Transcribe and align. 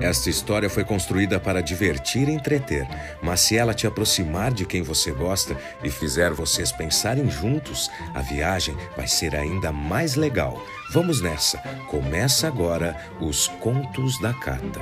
Esta 0.00 0.30
história 0.30 0.70
foi 0.70 0.82
construída 0.82 1.38
para 1.38 1.60
divertir 1.60 2.26
e 2.26 2.32
entreter, 2.32 2.88
mas 3.22 3.40
se 3.40 3.56
ela 3.56 3.74
te 3.74 3.86
aproximar 3.86 4.50
de 4.50 4.64
quem 4.64 4.80
você 4.80 5.12
gosta 5.12 5.54
e 5.84 5.90
fizer 5.90 6.32
vocês 6.32 6.72
pensarem 6.72 7.30
juntos, 7.30 7.90
a 8.14 8.22
viagem 8.22 8.74
vai 8.96 9.06
ser 9.06 9.36
ainda 9.36 9.70
mais 9.70 10.14
legal. 10.14 10.64
Vamos 10.90 11.20
nessa! 11.20 11.58
Começa 11.88 12.46
agora 12.46 12.96
os 13.20 13.46
Contos 13.46 14.18
da 14.20 14.32
Cata. 14.32 14.80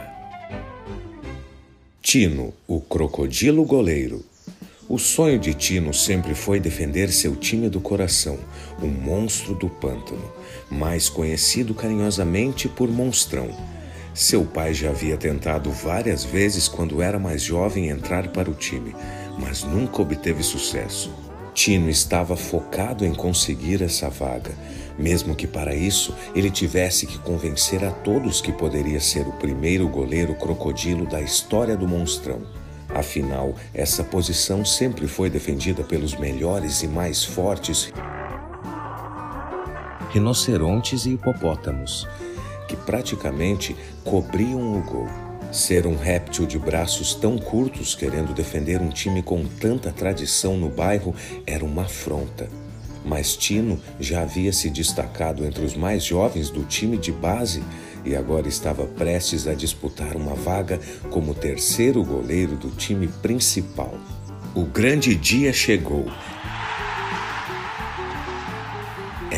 Tino, 2.00 2.54
o 2.66 2.80
crocodilo 2.80 3.64
goleiro. 3.64 4.24
O 4.88 4.98
sonho 4.98 5.38
de 5.38 5.52
Tino 5.52 5.92
sempre 5.92 6.32
foi 6.32 6.60
defender 6.60 7.10
seu 7.10 7.34
time 7.34 7.68
do 7.68 7.80
coração, 7.80 8.38
o 8.80 8.86
monstro 8.86 9.54
do 9.54 9.68
pântano, 9.68 10.32
mais 10.70 11.10
conhecido 11.10 11.74
carinhosamente 11.74 12.68
por 12.68 12.88
Monstrão. 12.88 13.77
Seu 14.18 14.44
pai 14.44 14.74
já 14.74 14.90
havia 14.90 15.16
tentado 15.16 15.70
várias 15.70 16.24
vezes 16.24 16.66
quando 16.66 17.00
era 17.00 17.20
mais 17.20 17.40
jovem 17.40 17.88
entrar 17.88 18.26
para 18.32 18.50
o 18.50 18.54
time, 18.54 18.92
mas 19.38 19.62
nunca 19.62 20.02
obteve 20.02 20.42
sucesso. 20.42 21.12
Tino 21.54 21.88
estava 21.88 22.36
focado 22.36 23.06
em 23.06 23.14
conseguir 23.14 23.80
essa 23.80 24.10
vaga, 24.10 24.50
mesmo 24.98 25.36
que 25.36 25.46
para 25.46 25.72
isso 25.72 26.12
ele 26.34 26.50
tivesse 26.50 27.06
que 27.06 27.16
convencer 27.20 27.84
a 27.84 27.92
todos 27.92 28.40
que 28.40 28.50
poderia 28.50 28.98
ser 28.98 29.24
o 29.24 29.32
primeiro 29.34 29.88
goleiro 29.88 30.34
crocodilo 30.34 31.06
da 31.06 31.20
história 31.20 31.76
do 31.76 31.86
Monstrão. 31.86 32.42
Afinal, 32.88 33.54
essa 33.72 34.02
posição 34.02 34.64
sempre 34.64 35.06
foi 35.06 35.30
defendida 35.30 35.84
pelos 35.84 36.16
melhores 36.16 36.82
e 36.82 36.88
mais 36.88 37.24
fortes 37.24 37.92
rinocerontes 40.10 41.06
e 41.06 41.10
hipopótamos 41.10 42.04
que 42.68 42.76
praticamente 42.76 43.74
cobriam 44.04 44.78
o 44.78 44.82
gol. 44.82 45.08
Ser 45.50 45.86
um 45.86 45.96
réptil 45.96 46.44
de 46.46 46.58
braços 46.58 47.14
tão 47.14 47.38
curtos 47.38 47.94
querendo 47.94 48.34
defender 48.34 48.82
um 48.82 48.90
time 48.90 49.22
com 49.22 49.46
tanta 49.46 49.90
tradição 49.90 50.58
no 50.58 50.68
bairro 50.68 51.14
era 51.46 51.64
uma 51.64 51.82
afronta. 51.82 52.48
Mas 53.02 53.34
Tino 53.34 53.80
já 53.98 54.20
havia 54.22 54.52
se 54.52 54.68
destacado 54.68 55.46
entre 55.46 55.64
os 55.64 55.74
mais 55.74 56.04
jovens 56.04 56.50
do 56.50 56.64
time 56.64 56.98
de 56.98 57.10
base 57.10 57.62
e 58.04 58.14
agora 58.14 58.46
estava 58.46 58.84
prestes 58.86 59.46
a 59.46 59.54
disputar 59.54 60.14
uma 60.14 60.34
vaga 60.34 60.78
como 61.10 61.34
terceiro 61.34 62.04
goleiro 62.04 62.54
do 62.54 62.68
time 62.70 63.08
principal. 63.22 63.94
O 64.54 64.64
grande 64.64 65.14
dia 65.14 65.52
chegou 65.52 66.06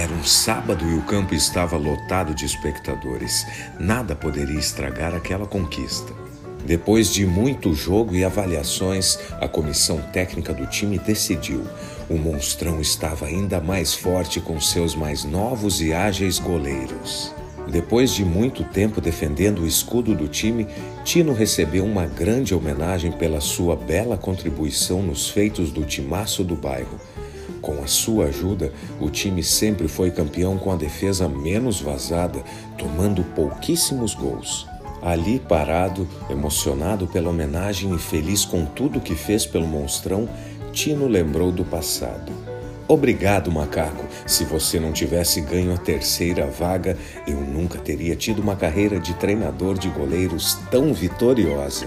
era 0.01 0.15
um 0.15 0.25
sábado 0.25 0.89
e 0.89 0.95
o 0.95 1.03
campo 1.03 1.35
estava 1.35 1.77
lotado 1.77 2.35
de 2.35 2.47
espectadores. 2.47 3.47
Nada 3.79 4.17
poderia 4.17 4.59
estragar 4.59 5.15
aquela 5.15 5.47
conquista. 5.47 6.15
Depois 6.65 7.13
de 7.13 7.27
muito 7.27 7.75
jogo 7.75 8.15
e 8.15 8.25
avaliações, 8.25 9.19
a 9.39 9.47
comissão 9.47 10.01
técnica 10.11 10.55
do 10.55 10.67
time 10.67 10.99
decidiu. 10.99 11.65
O 12.09 12.17
monstrão 12.17 12.81
estava 12.81 13.27
ainda 13.27 13.61
mais 13.61 13.93
forte 13.93 14.41
com 14.41 14.59
seus 14.59 14.95
mais 14.95 15.23
novos 15.23 15.83
e 15.83 15.93
ágeis 15.93 16.39
goleiros. 16.39 17.35
Depois 17.69 18.15
de 18.15 18.25
muito 18.25 18.65
tempo 18.65 19.03
defendendo 19.03 19.61
o 19.61 19.67
escudo 19.67 20.15
do 20.15 20.29
time, 20.29 20.67
Tino 21.05 21.35
recebeu 21.35 21.85
uma 21.85 22.07
grande 22.07 22.55
homenagem 22.55 23.13
pela 23.13 23.41
sua 23.41 23.77
bela 23.77 24.17
contribuição 24.17 25.03
nos 25.03 25.29
feitos 25.29 25.71
do 25.71 25.85
timaço 25.85 26.43
do 26.43 26.57
bairro. 26.57 26.99
Com 27.61 27.83
a 27.83 27.87
sua 27.87 28.27
ajuda, 28.27 28.73
o 29.01 29.11
time 29.11 29.43
sempre 29.43 29.87
foi 29.87 30.11
campeão 30.11 30.57
com 30.57 30.73
a 30.73 30.77
defesa 30.77 31.29
menos 31.29 31.81
vazada, 31.81 32.43
tomando 32.79 33.23
pouquíssimos 33.35 34.15
gols. 34.15 34.67
Ali 35.03 35.39
parado, 35.39 36.07
emocionado 36.29 37.07
pela 37.07 37.31
homenagem 37.31 37.95
e 37.95 37.99
feliz 37.99 38.45
com 38.45 38.65
tudo 38.67 39.01
que 39.01 39.15
fez 39.15 39.47
pelo 39.47 39.67
Monstrão, 39.67 40.29
Tino 40.73 41.09
lembrou 41.09 41.51
do 41.51 41.65
passado. 41.65 42.33
Obrigado, 42.87 43.53
macaco. 43.53 44.05
Se 44.27 44.45
você 44.45 44.81
não 44.81 44.93
tivesse 44.93 45.41
ganho 45.41 45.73
a 45.73 45.79
terceira 45.79 46.47
vaga, 46.47 46.99
eu 47.27 47.37
nunca 47.37 47.79
teria 47.79 48.17
tido 48.17 48.43
uma 48.43 48.57
carreira 48.57 48.99
de 48.99 49.15
treinador 49.15 49.79
de 49.79 49.89
goleiros 49.89 50.59
tão 50.71 50.93
vitoriosa. 50.93 51.87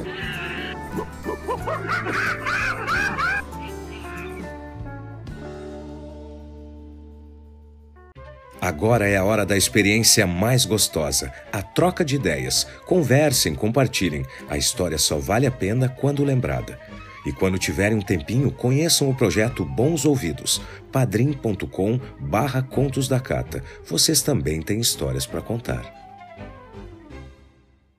Agora 8.63 9.05
é 9.05 9.17
a 9.17 9.25
hora 9.25 9.45
da 9.45 9.57
experiência 9.57 10.25
mais 10.25 10.63
gostosa, 10.63 11.29
a 11.51 11.61
troca 11.61 12.05
de 12.05 12.15
ideias. 12.15 12.65
Conversem, 12.85 13.53
compartilhem. 13.53 14.25
A 14.49 14.57
história 14.57 14.97
só 14.97 15.17
vale 15.17 15.45
a 15.45 15.51
pena 15.51 15.89
quando 15.89 16.23
lembrada. 16.23 16.79
E 17.25 17.33
quando 17.33 17.59
tiverem 17.59 17.97
um 17.97 18.01
tempinho, 18.01 18.49
conheçam 18.49 19.09
o 19.09 19.13
projeto 19.13 19.65
Bons 19.65 20.05
Ouvidos, 20.05 20.61
padrim.com 20.93 21.99
barra 22.17 22.61
Contos 22.61 23.09
da 23.09 23.19
Cata. 23.19 23.61
Vocês 23.85 24.21
também 24.21 24.61
têm 24.61 24.79
histórias 24.79 25.25
para 25.25 25.41
contar. 25.41 26.02